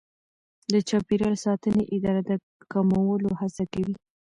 د 0.71 0.73
چاپیریال 0.89 1.35
ساتنې 1.45 1.83
اداره 1.95 2.21
د 2.29 2.31
کمولو 2.71 3.29
هڅه 3.39 3.63
کوي. 3.73 3.95